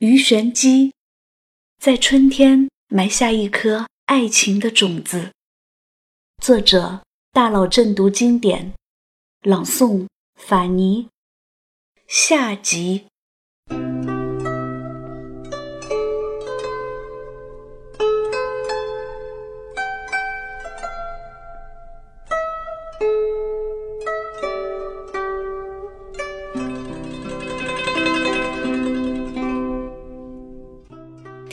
[0.00, 0.94] 鱼玄机
[1.82, 5.32] 在春天埋下一颗爱情的种子。
[6.40, 8.74] 作者：大佬正读经典，
[9.40, 10.06] 朗诵：
[10.36, 11.08] 法尼。
[12.06, 13.08] 下集。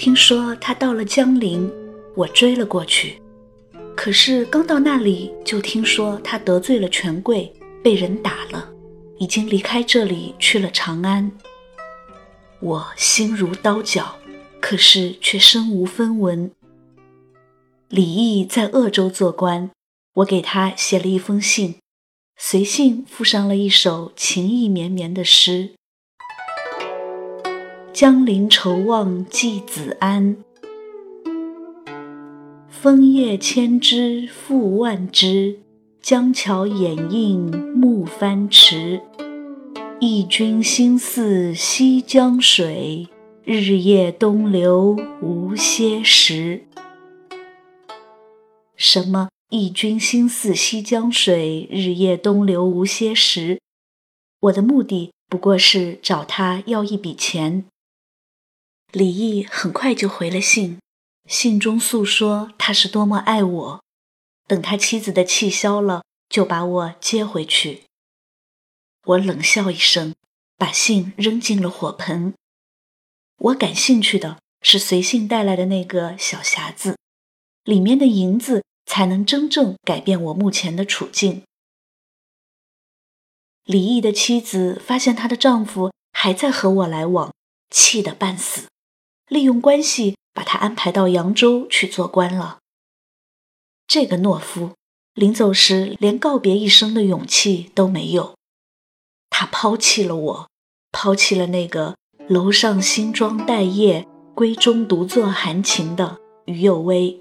[0.05, 1.67] 听说他到了江陵，
[2.15, 3.19] 我追了过去。
[3.97, 7.51] 可是刚到那里，就听说他得罪了权贵，
[7.83, 8.69] 被人打了，
[9.17, 11.31] 已经离开这里去了长安。
[12.59, 14.19] 我心如刀绞，
[14.61, 16.51] 可是却身无分文。
[17.89, 19.71] 李毅在鄂州做官，
[20.17, 21.77] 我给他写了一封信，
[22.37, 25.71] 随信附上了一首情意绵绵的诗。
[27.95, 30.35] 江陵愁望寄子安，
[32.67, 35.61] 枫叶千枝复万枝，
[36.01, 39.01] 江桥掩映暮帆迟。
[40.01, 43.07] 忆君心似西江水，
[43.45, 46.65] 日夜东流无歇时。
[48.75, 49.29] 什么？
[49.49, 53.61] 忆君心似西江水，日夜东流无歇时。
[54.41, 57.63] 我的目的不过是找他要一笔钱。
[58.91, 60.79] 李毅很快就回了信，
[61.27, 63.83] 信中诉说他是多么爱我，
[64.47, 67.83] 等他妻子的气消了，就把我接回去。
[69.03, 70.15] 我冷笑一声，
[70.57, 72.33] 把信扔进了火盆。
[73.37, 76.97] 我感兴趣的是随信带来的那个小匣子，
[77.65, 81.43] 里面的银子才能真正改变我目前的处境。
[83.65, 87.33] 李毅的妻子发现她的丈夫还在和我来往，
[87.69, 88.67] 气得半死。
[89.27, 92.59] 利用关系把他安排到扬州去做官了。
[93.87, 94.71] 这个懦夫
[95.13, 98.35] 临走时连告别一声的勇气都没有，
[99.29, 100.49] 他抛弃了我，
[100.91, 101.95] 抛弃了那个
[102.27, 107.19] 楼上新妆待业、闺中独坐含情的于右威。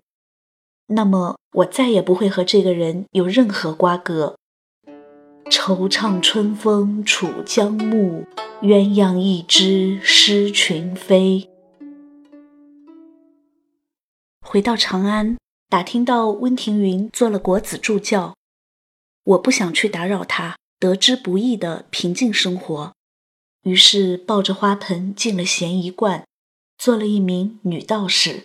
[0.88, 4.36] 那么我再也不会和这个人有任何瓜葛。
[5.50, 8.24] 惆怅春风楚江暮，
[8.62, 11.48] 鸳鸯一只失群飞。
[14.54, 15.36] 回到长安，
[15.68, 18.36] 打听到温庭筠做了国子助教，
[19.24, 22.92] 我不想去打扰他得之不易的平静生活，
[23.64, 26.24] 于是抱着花盆进了咸宜观，
[26.78, 28.44] 做了一名女道士。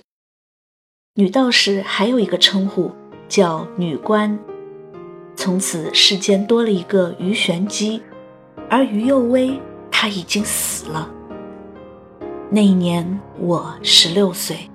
[1.13, 2.91] 女道士还有一个称呼
[3.27, 4.39] 叫女官。
[5.35, 8.01] 从此世间多了一个鱼玄机，
[8.67, 11.07] 而于幼薇她已经死了。
[12.49, 14.67] 那一年我十六岁。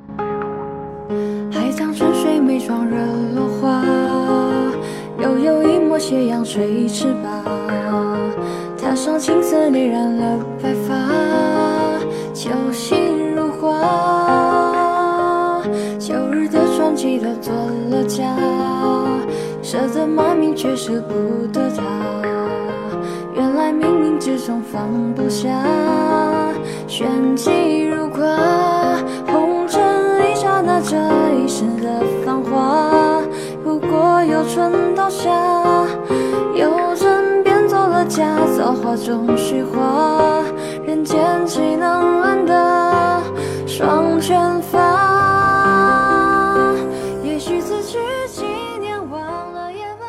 [6.06, 7.42] 斜阳垂翅膀。
[8.76, 10.94] 踏上青色你染了白发，
[12.34, 15.62] 秋心如花。
[15.98, 17.54] 旧日的传奇都做
[17.88, 18.36] 了假，
[19.62, 21.82] 舍得骂名却舍不得他。
[23.34, 25.48] 原来冥冥之中放不下，
[26.86, 28.73] 玄机如刮。
[34.54, 35.28] 春到夏，
[36.54, 40.44] 由真变作了假，造化中虚化，
[40.86, 43.20] 人间岂能安得
[43.66, 44.78] 双全法？
[47.24, 47.98] 也许此去
[48.28, 48.44] 几
[48.78, 50.06] 年，忘了也罢。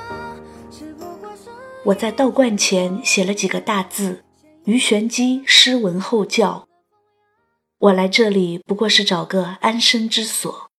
[0.69, 1.49] 只不过是
[1.83, 4.23] 我在道观前写了几个大字
[4.65, 6.67] ：“于玄机诗文后教。”
[7.81, 10.69] 我来这里不过是找个安身之所。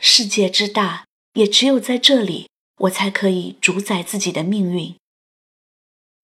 [0.00, 1.04] 世界之大，
[1.34, 2.48] 也只有在这里，
[2.78, 4.94] 我才可以主宰自己的命运。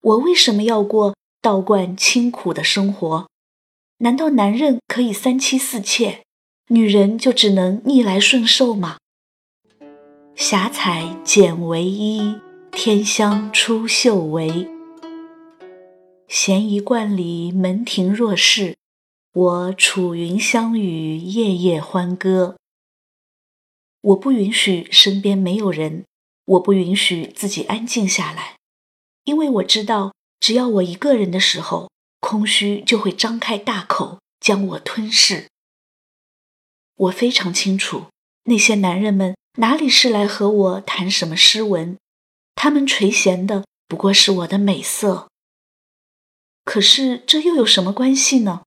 [0.01, 3.27] 我为什么要过道观清苦的生活？
[3.97, 6.23] 难道男人可以三妻四妾，
[6.67, 8.97] 女人就只能逆来顺受吗？
[10.35, 12.39] 霞彩剪为衣，
[12.71, 14.67] 天香出绣为。
[16.27, 18.75] 闲宜观里门庭若市。
[19.33, 22.55] 我楚云香雨，夜夜欢歌。
[24.01, 26.05] 我不允许身边没有人，
[26.45, 28.57] 我不允许自己安静下来，
[29.23, 31.89] 因为我知道，只要我一个人的时候，
[32.19, 35.47] 空虚就会张开大口将我吞噬。
[36.95, 38.05] 我非常清楚，
[38.43, 41.97] 那些男人们哪里是来和我谈什么诗文，
[42.53, 45.27] 他们垂涎的不过是我的美色。
[46.63, 48.61] 可是这又有什么关系呢？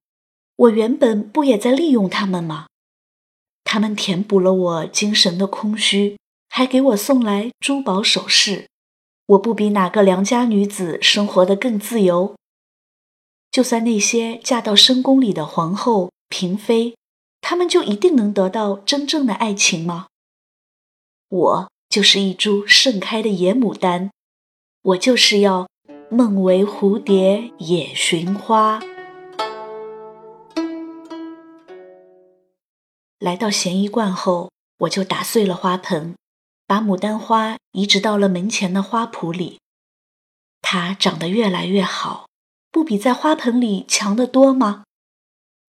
[0.57, 2.67] 我原本不也在利用他们吗？
[3.63, 6.18] 他们填补了我精神的空虚，
[6.49, 8.67] 还给我送来珠宝首饰。
[9.27, 12.35] 我不比哪个良家女子生活的更自由？
[13.51, 16.97] 就算那些嫁到深宫里的皇后、嫔妃，
[17.41, 20.07] 她们就一定能得到真正的爱情吗？
[21.29, 24.11] 我就是一株盛开的野牡丹，
[24.83, 25.69] 我就是要
[26.11, 28.81] 梦为蝴蝶，也寻花。
[33.19, 36.15] 来到咸宜观后，我就打碎了花盆，
[36.69, 39.59] 把牡丹花移植到了门前的花圃里。
[40.61, 42.29] 它长得越来越好，
[42.71, 44.85] 不比在花盆里强得多吗？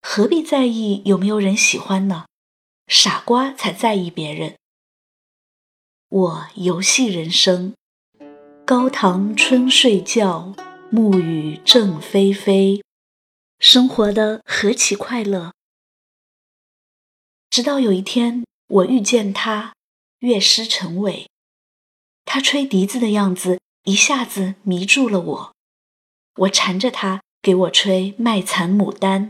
[0.01, 2.25] 何必在意有没有人喜欢呢？
[2.87, 4.57] 傻瓜才在意别人。
[6.09, 7.73] 我游戏人生，
[8.65, 10.53] 高堂春睡觉，
[10.89, 12.81] 暮雨正霏霏，
[13.59, 15.53] 生活的何其快乐！
[17.49, 19.73] 直到有一天，我遇见他，
[20.19, 21.27] 乐师陈伟。
[22.25, 25.51] 他吹笛子的样子一下子迷住了我。
[26.39, 29.29] 我缠着他给我吹《卖残牡丹》，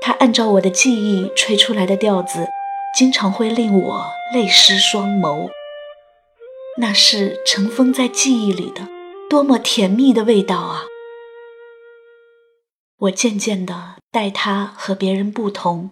[0.00, 2.48] 他按照我的记忆吹出来的调子，
[2.96, 5.50] 经常会令我泪湿双眸。
[6.78, 8.88] 那是尘封在记忆里的
[9.28, 10.84] 多么甜蜜的味道啊！
[12.98, 15.90] 我渐渐地待他和别人不同。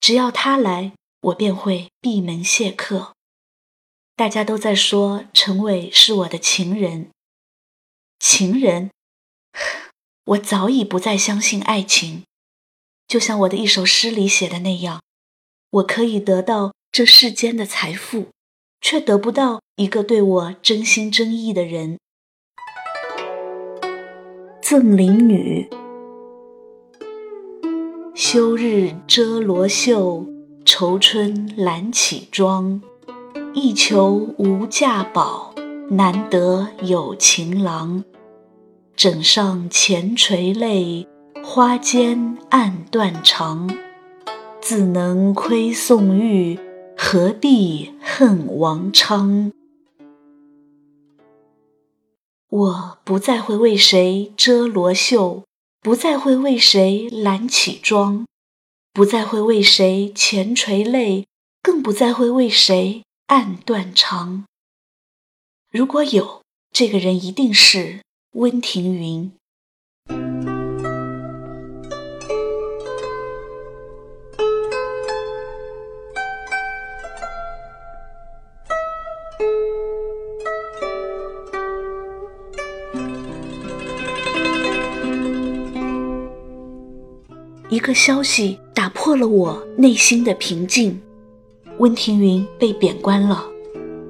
[0.00, 3.14] 只要他来，我便会闭门谢客。
[4.16, 7.10] 大家都在说陈伟是我的情人，
[8.18, 8.90] 情人，
[10.24, 12.24] 我早已不再相信爱情。
[13.08, 15.02] 就像我的一首诗里写的那样，
[15.70, 18.28] 我可以得到这世间的财富，
[18.80, 21.98] 却得不到一个对我真心真意的人。
[24.62, 25.68] 赠邻女。
[28.14, 30.26] 休日遮罗袖，
[30.72, 32.80] 愁春懒起妆。
[33.52, 35.52] 一求无价宝，
[35.90, 38.04] 难得有情郎。
[38.94, 41.08] 枕上前垂泪，
[41.42, 43.68] 花间暗断肠。
[44.60, 46.56] 自能窥宋玉，
[46.96, 49.50] 何必恨王昌？
[52.48, 55.42] 我不再会为谁遮罗袖。
[55.82, 58.26] 不再会为谁揽起妆，
[58.92, 61.26] 不再会为谁前垂泪，
[61.62, 64.44] 更不再会为谁暗断肠。
[65.70, 66.42] 如果有
[66.72, 68.00] 这个人，一定是
[68.32, 69.30] 温庭筠。
[87.70, 91.00] 一个消息打破了我内心的平静，
[91.78, 93.44] 温庭筠被贬官了，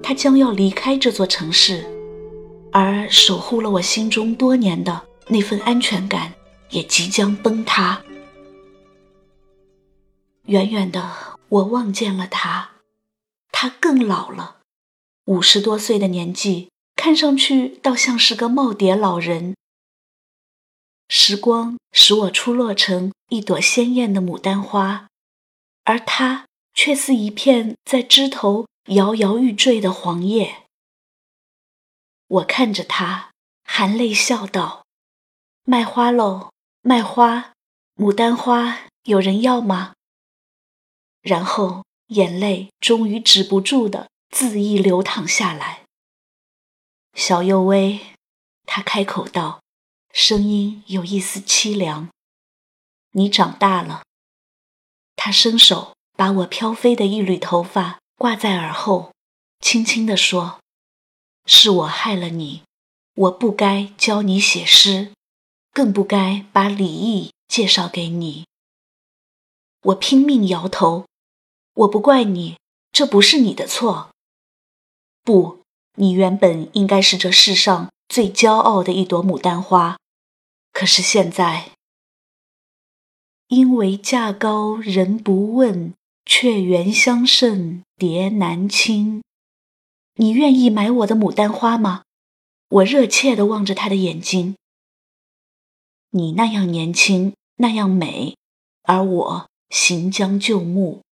[0.03, 1.85] 他将要离开这座城市，
[2.73, 6.33] 而守护了我心中多年的那份安全感
[6.71, 8.01] 也即将崩塌。
[10.47, 11.11] 远远的，
[11.51, 12.71] 我望见了他，
[13.53, 14.57] 他更老了，
[15.27, 19.55] 五十多岁的年纪，看上去倒像是个耄耋老人。
[21.13, 25.09] 时光使我出落成一朵鲜艳的牡丹花，
[25.83, 30.67] 而它却似一片在枝头摇摇欲坠的黄叶。
[32.29, 33.33] 我看着他，
[33.65, 34.87] 含泪笑道
[35.67, 36.53] ：“卖花喽，
[36.83, 37.55] 卖花！
[37.97, 39.95] 牡丹花有人要吗？”
[41.23, 45.83] 然后眼泪终于止不住的恣意流淌下来。
[47.15, 47.99] 小幼薇，
[48.65, 49.61] 他开口道。
[50.13, 52.09] 声音有一丝凄凉。
[53.13, 54.03] 你长大了。
[55.17, 59.13] 他伸手把我飘飞的一缕头发挂在耳后，
[59.61, 60.61] 轻轻地说
[61.47, 62.63] ：“是我害了你，
[63.15, 65.13] 我不该教你写诗，
[65.73, 68.47] 更不该把李毅介绍给你。”
[69.83, 71.07] 我拼命摇头
[71.75, 72.59] ：“我不怪你，
[72.93, 74.11] 这不是你的错。
[75.23, 75.63] 不，
[75.97, 79.97] 你原本应该是这世上最骄傲的一朵牡丹花。”
[80.75, 81.71] 可是现在，
[83.49, 89.23] 因为价高人不问，却缘相胜蝶难亲。
[90.15, 92.03] 你愿意买我的牡丹花吗？
[92.69, 94.57] 我热切地望着他的眼睛。
[96.11, 98.37] 你那样年轻，那样美，
[98.83, 101.03] 而我行将就木，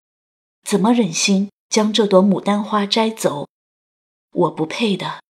[0.62, 3.47] 怎么忍心将这朵牡丹花摘走？
[4.33, 5.21] 我不配的。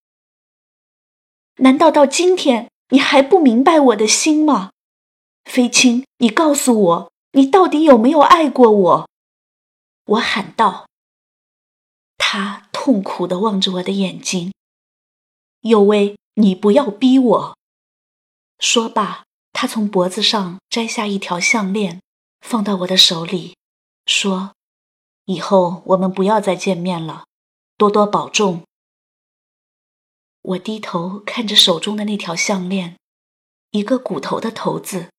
[1.58, 2.70] 难道到今天？
[2.90, 4.70] 你还不明白我的心吗，
[5.44, 6.04] 飞青？
[6.18, 9.08] 你告诉我，你到底有没有爱过我？
[10.06, 10.86] 我喊道。
[12.16, 14.52] 他痛苦地望着我的眼睛。
[15.60, 17.56] 有为，你不要逼我。
[18.58, 22.00] 说罢，他从脖子上摘下一条项链，
[22.40, 23.56] 放到我的手里，
[24.06, 24.52] 说
[25.26, 27.24] ：“以后我们不要再见面了，
[27.76, 28.62] 多多保重。”
[30.48, 32.96] 我低头看着手中的那条项链，
[33.72, 35.10] 一个骨头的头子。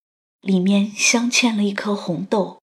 [0.42, 2.62] 里面镶嵌了一颗红豆。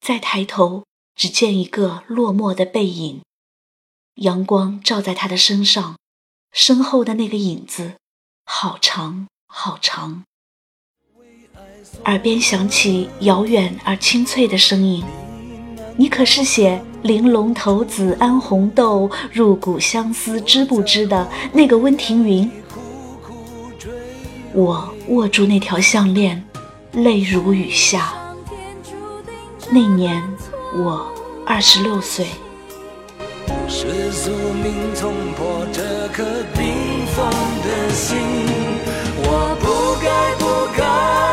[0.00, 0.84] 再抬头，
[1.16, 3.22] 只见一个落寞的背影，
[4.16, 5.96] 阳光照在他的身上，
[6.52, 7.94] 身后的那个影子，
[8.44, 10.24] 好长好长。
[12.04, 15.02] 耳边响起遥远而清脆的声音
[16.00, 22.48] ：“你可是写‘玲珑骰子安红豆，入骨相思知不知’的那个温庭筠？”
[24.54, 26.42] 我握住那条项链。
[26.92, 28.14] 泪如雨下。
[29.70, 30.22] 那年
[30.74, 31.06] 我
[31.44, 32.26] 二十六岁。
[33.68, 36.24] 是宿命冲破这颗
[36.56, 37.30] 冰封
[37.62, 38.16] 的心，
[39.18, 39.66] 我不
[40.02, 40.44] 该不
[40.76, 41.27] 该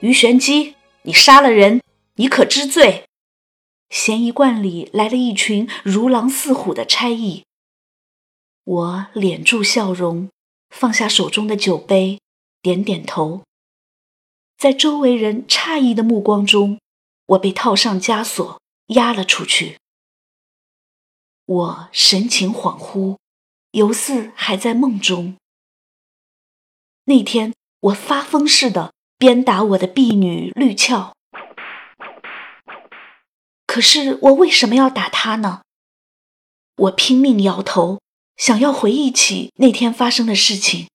[0.00, 1.80] 于玄机，你杀了人，
[2.16, 3.06] 你可知罪？
[3.88, 7.44] 嫌疑罐里来了一群如狼似虎的差役。
[8.64, 10.28] 我敛住笑容，
[10.68, 12.20] 放下手中的酒杯，
[12.60, 13.42] 点点头。
[14.58, 16.78] 在周围人诧异的目光中，
[17.26, 19.78] 我被套上枷锁，押了出去。
[21.46, 23.16] 我神情恍惚，
[23.70, 25.36] 犹似还在梦中。
[27.04, 28.92] 那天，我发疯似的。
[29.18, 31.14] 鞭打我的婢女绿俏，
[33.66, 35.62] 可是我为什么要打她呢？
[36.76, 38.00] 我拼命摇头，
[38.36, 40.88] 想要回忆起那天发生的事情。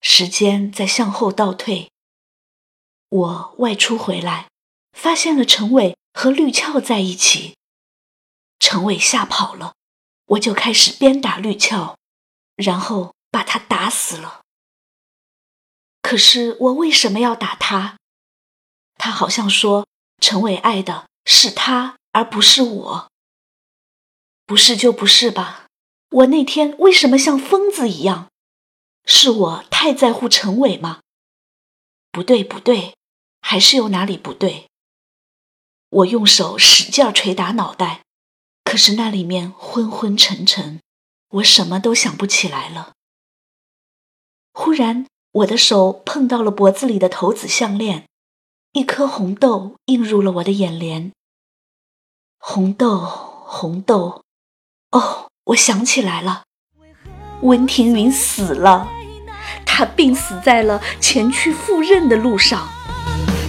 [0.00, 1.92] 时间在向后倒退，
[3.08, 4.48] 我外出回来，
[4.92, 7.54] 发现了陈伟和绿俏在一起。
[8.58, 9.74] 陈伟吓跑了，
[10.26, 11.96] 我就开始鞭打绿俏，
[12.56, 14.40] 然后把他打死了。
[16.06, 17.98] 可是我为什么要打他？
[18.94, 19.88] 他好像说
[20.20, 23.10] 陈伟爱的是他，而不是我。
[24.44, 25.66] 不是就不是吧？
[26.10, 28.28] 我那天为什么像疯子一样？
[29.04, 31.00] 是我太在乎陈伟吗？
[32.12, 32.94] 不对，不对，
[33.40, 34.68] 还是有哪里不对？
[35.88, 38.04] 我用手使劲捶打脑袋，
[38.62, 40.80] 可是那里面昏昏沉沉，
[41.30, 42.92] 我什么都想不起来了。
[44.52, 45.04] 忽然。
[45.36, 48.04] 我的手碰到了脖子里的头子项链，
[48.72, 51.12] 一颗红豆映入了我的眼帘。
[52.38, 54.22] 红豆，红豆，
[54.92, 56.44] 哦，我想起来了，
[57.42, 58.88] 温庭筠死了，
[59.66, 62.66] 他病死在了前去赴任的路上。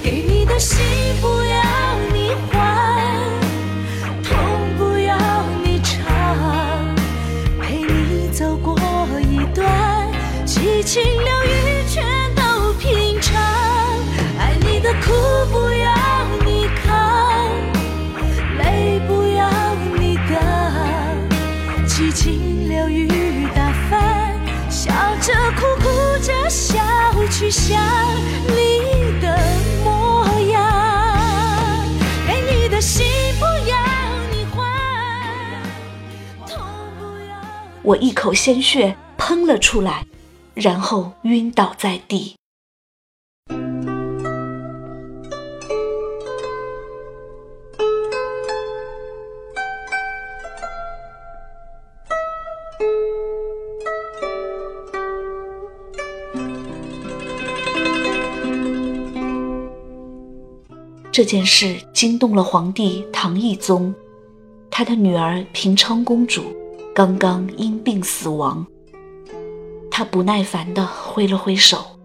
[0.03, 0.77] 给你的心
[1.21, 3.15] 不要你还，
[4.23, 4.35] 痛
[4.77, 5.17] 不要
[5.63, 6.93] 你尝，
[7.61, 8.75] 陪你走过
[9.21, 10.11] 一段
[10.45, 11.01] 凄清
[27.47, 27.81] 去想
[28.49, 29.39] 你的
[29.81, 31.81] 模样，
[32.27, 33.05] 给你的心
[33.39, 33.77] 不要
[34.29, 34.59] 你还，
[36.45, 36.59] 痛
[36.99, 37.37] 不要。
[37.83, 40.05] 我一口鲜血喷了出来，
[40.55, 42.35] 然后晕倒在地。
[61.17, 63.91] 这件事惊动了皇帝唐懿宗，
[64.69, 66.55] 他的女儿平昌公主
[66.93, 68.63] 刚刚因病死亡。
[69.89, 71.97] 他不耐烦地挥了挥手，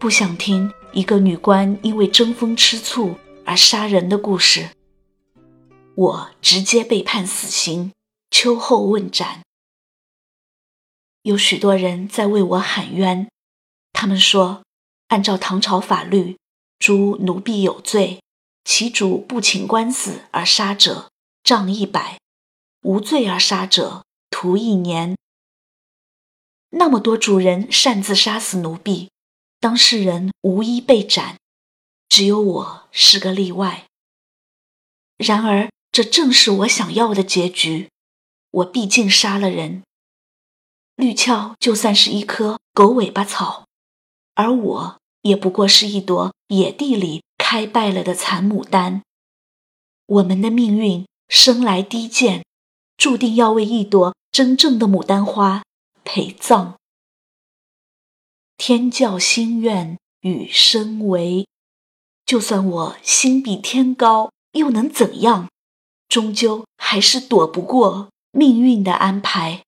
[0.00, 4.70] 不想听一个女官因为争风吃醋而杀人的故事。
[5.94, 7.92] 我直接被判死刑，
[8.28, 9.42] 秋后问斩。
[11.22, 13.28] 有许多人在为我喊冤，
[13.92, 14.64] 他们说，
[15.06, 16.36] 按照唐朝法律，
[16.80, 18.18] 诛奴婢有罪，
[18.70, 21.10] 其主不请官司而杀者，
[21.42, 22.18] 杖一百；
[22.82, 25.16] 无罪而杀者，徒一年。
[26.68, 29.10] 那么多主人擅自杀死奴婢，
[29.58, 31.38] 当事人无一被斩，
[32.10, 33.86] 只有我是个例外。
[35.16, 37.88] 然而，这正是我想要的结局。
[38.50, 39.82] 我毕竟杀了人。
[40.94, 43.64] 绿鞘就算是一棵狗尾巴草，
[44.34, 49.00] 而我也不过是一朵野地里开败了的残牡丹。
[50.04, 52.44] 我们的命运生来低贱，
[52.98, 55.62] 注定要为一朵真正的牡丹花
[56.04, 56.76] 陪葬。
[58.58, 61.46] 天教心愿与身为，
[62.26, 65.48] 就算我心比天高，又能怎样？
[66.06, 69.62] 终究还是躲不过命运的安排。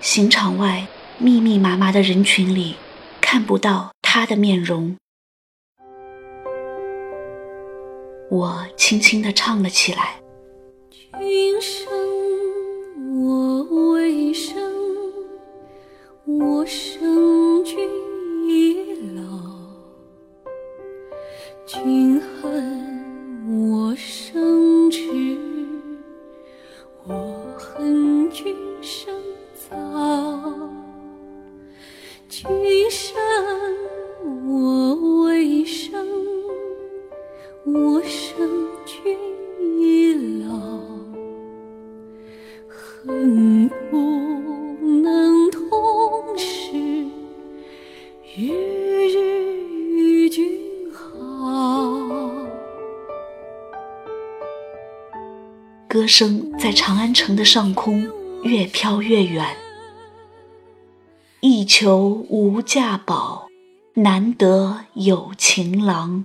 [0.00, 0.86] 刑场外
[1.20, 2.76] 密密麻麻的人群里，
[3.20, 4.96] 看不到他的面容。
[8.30, 10.20] 我轻轻地唱了起来。
[11.18, 11.88] 君生
[13.24, 14.56] 我未生，
[16.24, 17.76] 我生君
[18.46, 19.22] 已老。
[21.66, 24.57] 君恨我生
[56.08, 58.08] 声在长安城的上空
[58.42, 59.56] 越飘越远。
[61.40, 63.46] 一求无价宝，
[63.94, 66.24] 难得有情郎。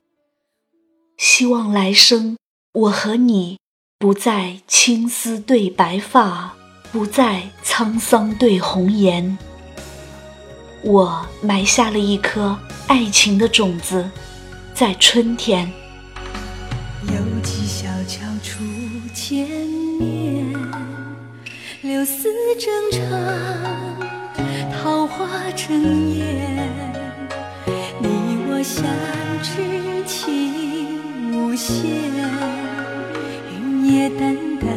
[1.18, 2.38] 希望来生
[2.74, 3.60] 我和你
[4.00, 6.56] 不再青丝对白发，
[6.92, 9.38] 不再沧桑对红颜。
[10.84, 14.10] 我埋下了一颗爱情的种子，
[14.74, 15.72] 在春天。
[22.04, 22.28] 柳丝
[22.60, 23.00] 正长。
[24.74, 26.70] 桃花争艳，
[27.98, 28.84] 你我相
[29.42, 31.90] 知情无限，
[33.54, 34.68] 云也淡淡，